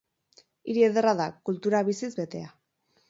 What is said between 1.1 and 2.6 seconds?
da, kultura biziz betea.